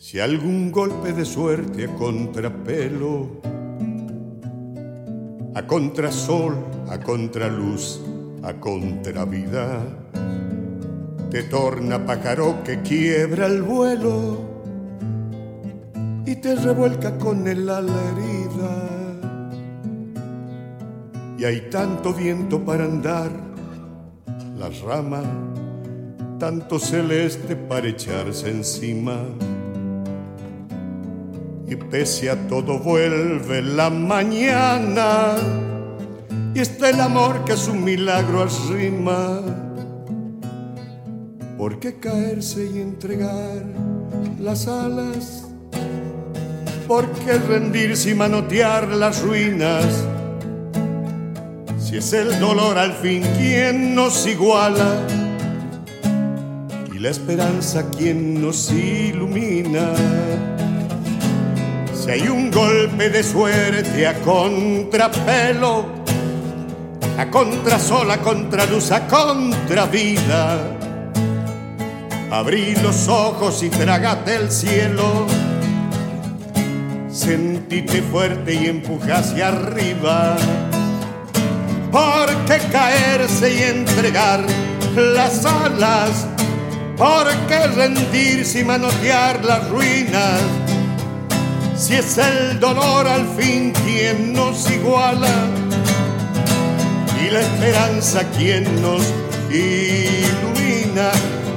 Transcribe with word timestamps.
Si 0.00 0.20
algún 0.20 0.70
golpe 0.70 1.12
de 1.12 1.24
suerte 1.24 1.86
a 1.86 1.94
contrapelo, 1.96 3.40
a 5.56 5.66
contrasol, 5.66 6.54
a 6.88 7.00
contraluz, 7.00 8.00
a 8.44 8.52
contravida, 8.60 9.82
te 11.32 11.42
torna 11.42 12.06
pájaro 12.06 12.62
que 12.62 12.80
quiebra 12.82 13.46
el 13.46 13.62
vuelo 13.62 14.38
y 16.24 16.36
te 16.36 16.54
revuelca 16.54 17.18
con 17.18 17.48
el 17.48 17.68
ala 17.68 18.00
herida. 18.12 18.70
Y 21.38 21.44
hay 21.44 21.68
tanto 21.70 22.14
viento 22.14 22.64
para 22.64 22.84
andar, 22.84 23.32
las 24.56 24.80
ramas, 24.80 25.26
tanto 26.38 26.78
celeste 26.78 27.56
para 27.56 27.88
echarse 27.88 28.48
encima 28.48 29.24
y 31.68 31.76
pese 31.76 32.30
a 32.30 32.48
todo 32.48 32.78
vuelve 32.78 33.60
la 33.60 33.90
mañana 33.90 35.36
y 36.54 36.60
está 36.60 36.88
el 36.88 37.00
amor 37.00 37.44
que 37.44 37.52
es 37.52 37.68
un 37.68 37.84
milagro 37.84 38.42
arrima. 38.42 39.42
¿Por 41.58 41.78
qué 41.78 41.96
caerse 41.96 42.70
y 42.74 42.80
entregar 42.80 43.64
las 44.40 44.66
alas? 44.66 45.46
¿Por 46.86 47.10
qué 47.10 47.34
rendirse 47.34 48.10
y 48.10 48.14
manotear 48.14 48.88
las 48.88 49.20
ruinas? 49.20 49.84
Si 51.78 51.98
es 51.98 52.12
el 52.14 52.40
dolor 52.40 52.78
al 52.78 52.94
fin 52.94 53.22
quien 53.36 53.94
nos 53.94 54.26
iguala 54.26 55.06
y 56.94 56.98
la 56.98 57.10
esperanza 57.10 57.90
quien 57.90 58.40
nos 58.40 58.72
ilumina 58.72 59.92
hay 62.12 62.28
un 62.28 62.50
golpe 62.50 63.10
de 63.10 63.22
suerte 63.22 64.06
a 64.06 64.14
contrapelo, 64.20 65.84
a 67.18 67.30
contrasol, 67.30 68.10
a 68.10 68.18
contraluz, 68.18 68.90
a 68.92 69.06
contravida, 69.06 70.58
abrí 72.30 72.74
los 72.76 73.08
ojos 73.08 73.62
y 73.62 73.68
trágate 73.68 74.36
el 74.36 74.50
cielo. 74.50 75.26
Sentite 77.10 78.00
fuerte 78.02 78.54
y 78.54 78.66
empuja 78.66 79.18
hacia 79.18 79.48
arriba. 79.48 80.36
Porque 81.92 82.58
caerse 82.72 83.54
y 83.54 83.62
entregar 83.62 84.44
las 84.94 85.44
alas, 85.44 86.26
porque 86.96 87.66
rendirse 87.66 88.60
y 88.60 88.64
manotear 88.64 89.44
las 89.44 89.68
ruinas 89.68 90.40
si 91.78 91.94
es 91.94 92.18
el 92.18 92.58
dolor 92.58 93.06
al 93.06 93.26
fin 93.36 93.72
quien 93.84 94.32
nos 94.32 94.68
iguala 94.70 95.46
y 97.24 97.30
la 97.30 97.40
esperanza 97.40 98.24
quien 98.36 98.64
nos 98.82 99.02
ilumina, 99.50 101.10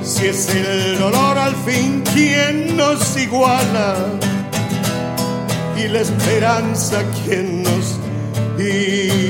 si 0.04 0.28
es 0.28 0.48
el 0.50 1.00
dolor 1.00 1.38
al 1.38 1.56
fin 1.66 2.04
quien 2.14 2.78
nos 2.78 3.18
iguala 3.18 3.96
y 5.76 5.88
la 5.88 6.02
esperanza 6.02 7.04
quien 7.26 7.64
nos 7.64 8.00
ilumina 8.60 9.21